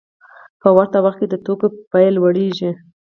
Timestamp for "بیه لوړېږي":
1.91-2.71